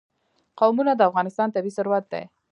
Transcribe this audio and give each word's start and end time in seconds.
قومونه 0.59 0.91
د 0.95 1.01
افغانستان 1.09 1.47
طبعي 1.55 1.71
ثروت 1.77 2.05
دی. 2.13 2.23